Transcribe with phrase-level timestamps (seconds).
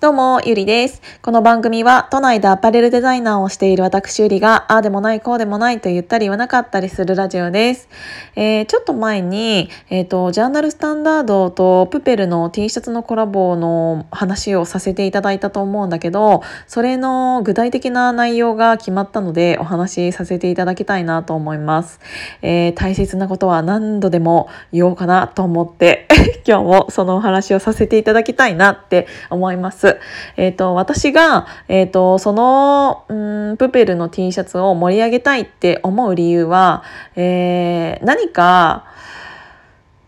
[0.00, 1.02] どうも、ゆりです。
[1.20, 7.86] この番組は、都内でアパレルデザイナーをしている私ゆりが、ああでもない、こうでもないと言ったり言わなかったりするラジオです。
[8.34, 22.00] えー、ちょっと前に、えっ、ー、と、ジャーナルスタンダードとプペルの T シャツのコラボの話をさせていただいたと思うんだけど、それの具体的な内容が決まったので、お話しさせていただきたいなと思います。
[22.40, 26.08] えー、大切なことは何度でも言おうかなと思って、
[26.48, 29.89] 今日もそのお話をさせていただきたいなって思います。。
[30.36, 36.82] えっ、ー、と、私が、えっ、ー、と、その、うん、プペルの T シャツを盛り上げたいって思う理由は、
[37.16, 38.84] えー、何か、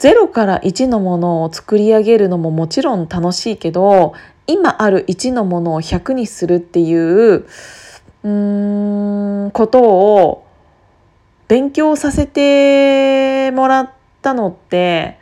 [0.03, 4.15] 0から1のものを作り上げるのももちろん楽しいけど
[4.49, 10.47] 今ある1のものを100にするっていううーんことを
[11.47, 13.91] 勉強させてもらっ
[14.23, 15.19] たのって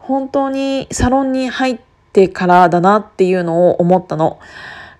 [0.00, 1.85] 本当にサロンに入って
[2.16, 4.38] てからだなっていうのを思ったの。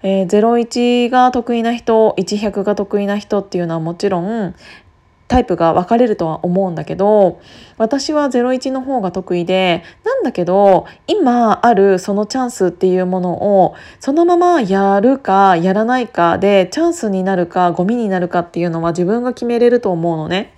[0.02, 4.54] えー、01が得意な人100が得意な人っていうのはもちろん
[5.26, 7.40] タイプが分かれるとは思うんだけど
[7.78, 20.55] 私は01の方が得意でなんだけど今あるそのチャンスっていうものをそのままやるかやらないかでチャンスになるかゴミになるかっていうのは自分が決めれると思うのね。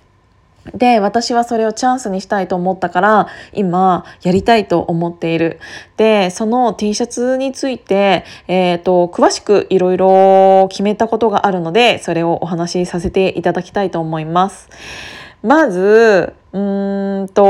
[0.73, 5.59] で私はそれをチャンスにしたいと思ったから今やりたいと思っている。
[5.97, 14.69] でその T シャツについて、えーと、詳しくいろいろ決めたことがあるのでそれをお話しさせていただきたいと思います。
[15.41, 17.43] まずうーんと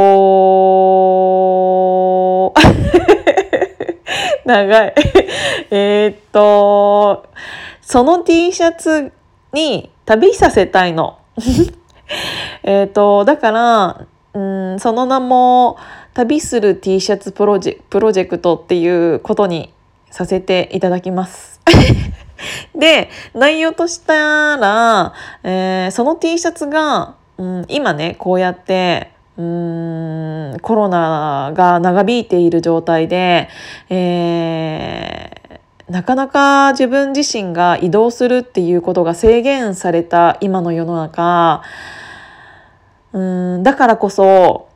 [4.45, 4.94] 長い。
[5.72, 7.26] えっと
[7.81, 9.11] その T シャツ
[9.54, 11.17] に旅させたいの。
[12.64, 14.40] えっ、と、だから、う
[14.76, 15.78] ん、その名も
[16.14, 19.74] 旅する T シャツプロジェプロジェクトっていうことに
[20.12, 21.60] させていただきます。
[22.76, 33.48] で、内容としたら、えー、その T シャツが、うん、今ね、こうやって、うんコロナが長引いている状態で、
[33.89, 41.64] えー、なかなか自分自身が移動するっていうことが制限された今の世の中
[43.14, 44.70] うんだからこそ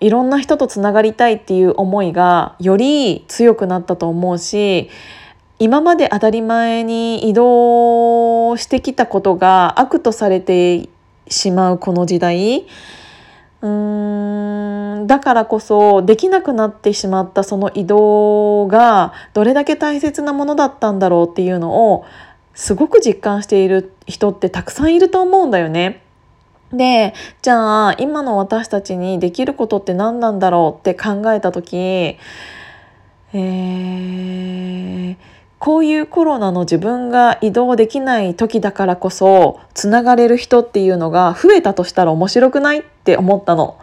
[0.00, 4.90] いろんな人とつながりたいっていう思いがより強くなったと思うし
[5.58, 10.88] 今まで当たり前に移動してきたことが悪とされて
[11.26, 12.66] しまうこの時代
[13.60, 22.04] うーんだからこそできなくなってしまったその移動がどれだけ大切なものだったんだろうっていうのを
[22.54, 26.02] すごく実感している人ってたくさんいると思うんだよね。
[26.72, 35.16] でじゃあ今の私たちにできることって何なんだろうって考えた時、えー、
[35.58, 43.78] こういうコロナの自分が移動できない時だからこそつながれる人っていうのが増えたとしたら面白くないって思ったの。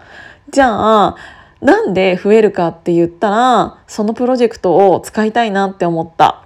[0.52, 1.16] じゃあ
[1.62, 6.44] なんで増えるかって言ったらそのプロジェクトを使いたいなって思った。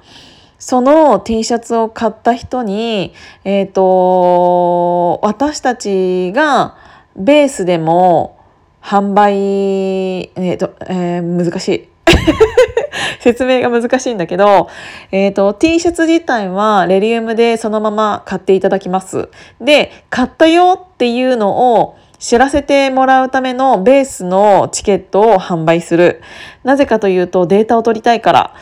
[0.59, 3.13] その T シャツを買った人に、
[3.45, 6.75] えっ、ー、と、私たちが
[7.15, 8.37] ベースでも
[8.81, 9.33] 販売、
[10.35, 11.89] えっ、ー、と、えー、難しい。
[13.21, 14.69] 説明が難しいんだけど、
[15.11, 19.29] えっ、ー、と、T シャツ自体はレリウムでそのまま買っていただきます。
[19.61, 26.21] で、買ったよっていうのを知らせてもらうためのベースのチケットを販売する。
[26.65, 28.53] なぜかというとデータを取りたいから。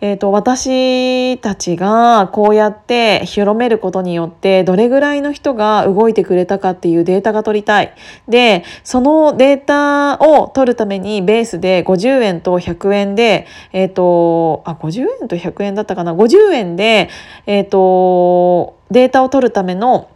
[0.00, 7.94] えーと、私たちがこうやって広めることによってどれぐらいの人が動いてくれたかっていうデータが取りたい。
[8.28, 17.08] でそのデータを取るためにベースで50円と100円で、えっ、ー、とあ50円と100円だったかな？50円で、
[17.46, 20.10] えっ、ー、とデータを取るための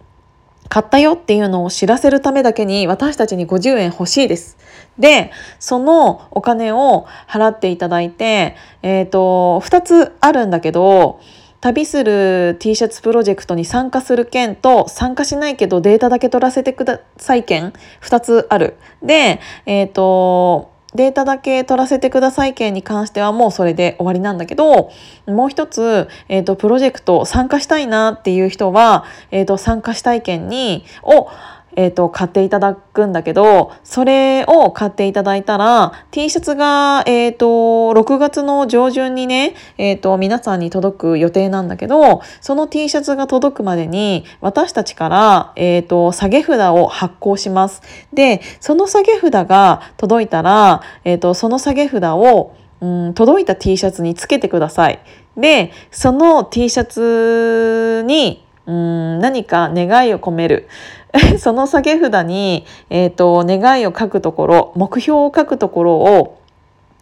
[0.71, 4.57] 買ったよっていうのを知らせるためだけに私たちに50円欲しいです。
[4.99, 11.21] で、そのお金を払っていただいて、えっ、ー、と、2つあるんだけど、
[11.61, 18.77] 旅する T シャツプロジェクトに参加する件と参加しないけどデータだけ取らせてください件2つある。
[19.03, 24.91] で、えっ、ー、と、データだけ取らせてください件に関してはもうそれで終わりなんだけど
[25.27, 31.29] もう一つ、えーと、プロジェクト参加したいなっていう人は、えーと、参加したい件にを
[31.77, 47.83] えーと、買っていただくんだけどそれを買っていただいたら T シャツが、えーと、6月の上旬にね、えーと、皆さんに届く予定なんだけどその T シャツが届くまでに私たちから、えー、と下げ札を発行します。
[48.13, 55.01] でその下げ札が届いたら、えー、とその下げ札をうん、届いた T シャツにつけてください。
[55.37, 60.69] でその T シャツにうん何か願いを込める
[61.39, 66.39] その下げ札に、えーと、願いを書くところ目標を書くところを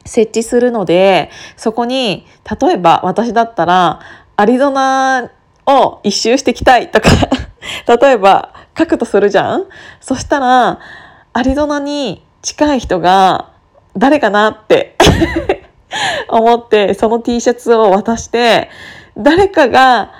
[0.04, 2.26] 設置するのでそこに
[2.60, 4.00] 例えば私だったら
[4.36, 5.30] アリゾナ
[5.66, 7.10] を一周してきたいとか
[8.00, 9.64] 例えば書くとするじゃん？
[10.00, 10.78] そしたら
[11.32, 13.50] アリゾナに近い人が
[13.96, 14.96] 誰かなって
[16.28, 18.70] 思ってその T シャツを渡して
[19.16, 20.12] 誰かが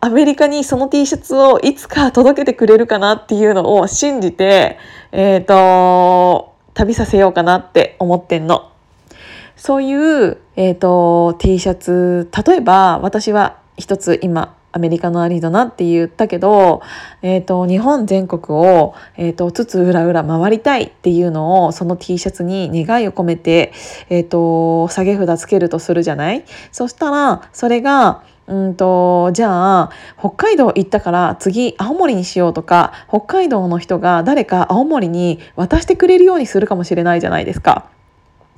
[0.00, 4.78] アメリカにその T シャツをいつか届けてくれるかなっていうのを信じて、
[5.12, 8.70] えっ、ー、と、旅させようかなって思ってんの。
[9.56, 16.82] そういう、えっ、ー、と、T シャツ、例えば私は一つ今、アメリカのアリゾナって言ったけど、
[17.22, 23.72] えーと、日本全国を、えーと、つつ裏裏回りたいっていうのをその T シャツに願いを込めて、
[24.10, 26.44] えーと下げ札つけるとするじゃない？
[26.70, 37.88] そしたらそれがうんとじゃあ北海道行ったから次青森にしようとか北海道の人が誰か青森に渡してくれるようにするかもしれないじゃないですか。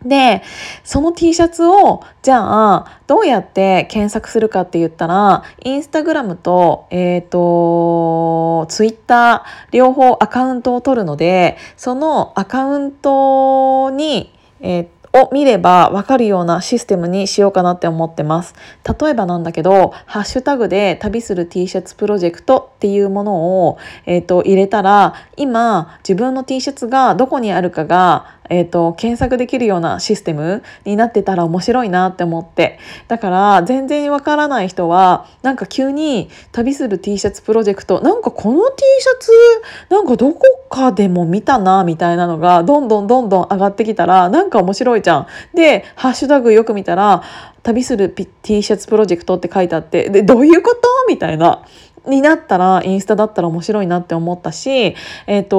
[0.05, 0.43] で
[0.85, 18.55] その T シャツをじゃあどうやって検索するかって言ったらインスタグラムと,、えーと、ツイッター両方アカウントを取るのでそのアカウントに、えーを見れば分かるようなシステムにしようかなって思ってます。
[19.01, 32.79] 例えばなんだけど、ハッシュタグで旅する T シャツプロジェクトっていうものを、えーと、入れたら、今自分の T シャツがどこにあるかがえーと、検索できるようなシステムになってたら面白いなって思って
[33.09, 39.33] だから全然わからない人はなんか急に旅する T シャツプロジェクトなんかこの T シャツ
[39.91, 45.27] なんかどこかでも見たなみたいなのがどんどんどんどん上がってきたらなんか面白いじゃん。
[45.55, 47.23] でハッシュタグよく見たら
[47.63, 48.11] 旅する
[48.43, 51.65] T シャツプロジェクトって書いてあってでどういうことみたいな。
[52.09, 54.97] になったらインスタだったら面白いなって思ったし、
[55.27, 55.59] えっ、ー、と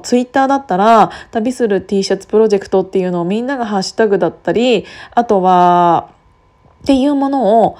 [0.00, 6.10] ツイッターだったら旅する T シャツプロジェクトっていうのをみんながハッシュタグだったりあとは
[6.82, 7.78] っていうものを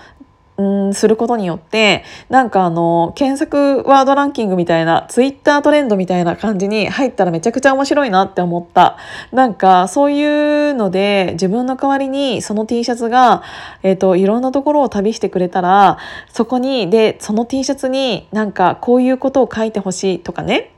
[0.63, 8.97] んすることによってなんかあの検索ワードランキングみたいなツイッタートレンドみたいな感じに入ったらめちゃくちゃ面白いなって思った。
[9.33, 13.43] なんかそういうので自分の代わりにその T シャツが、
[13.83, 20.74] えーと、いろんなところを旅してくれたらそこにでその T シャツになんかこういうことを書いてほしいとかね。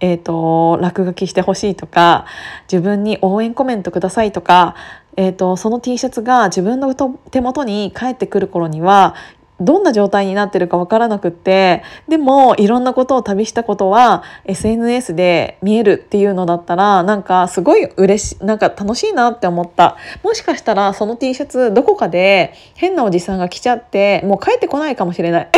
[0.00, 2.26] えーと、落書きしてほしいとか
[2.70, 4.74] 自分に応援コメントくださいとか
[5.16, 9.14] えーと、その T シャツが自分の手元に帰ってくる頃には
[9.58, 19.96] どんな状態になってるか分からなくってでもいろんなことを旅したことは SNS で見えるっていうのだったらなんかすごい嬉しいなんか楽しいなって思った。
[20.22, 25.48] もしかしたらその T シャツどこかで変なおじさんが着ちゃってもう帰ってこないかもしれない。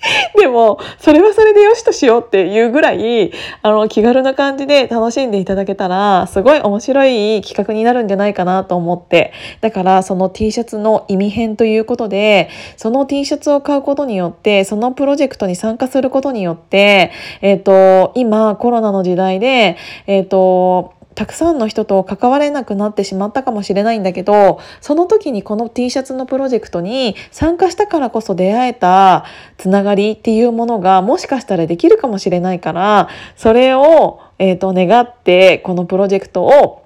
[0.38, 3.32] でもそれはそれでよしとしようっていうぐらい
[3.62, 9.32] あの気軽な感じで楽しんでいただけたらすごい面白い企画になるんじゃないかなと思って。
[9.60, 17.10] だからその T シャツの意味編ということでその T シャツを買うことによってそのプロジェクトに参加することによって、
[17.42, 19.76] えーと、今コロナの時代で、
[20.06, 29.24] えーとたくさんの人と関われなくなってしまったかもしれないんだけどその時にこの T シャツのプロジェクトに参加したからこそ出会えた
[29.56, 36.85] つながりっていうものがもしかしたらできるかもしれないからそれを、えーと、願ってこのプロジェクトを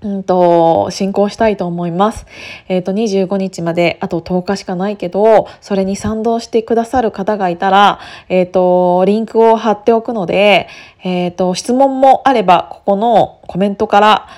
[0.00, 2.24] うんと、進行したいと思います。
[2.68, 10.68] えっ、ー、と、25日まであと10日しかないけど、それに賛同してくださる方がいたら、えっ、ー、と、リンクを貼っておくので、
[11.02, 14.28] えっ、ー、と、質問もあれば、ここのコメントから、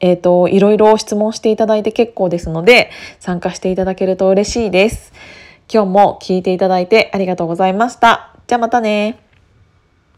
[0.00, 5.12] えっ、と、いろいろ質問していただいて結構ですので、参加していただけると嬉しいです。
[5.72, 8.34] 今日も聞いていただいてありがとうございました。
[8.46, 9.27] じゃあまたね。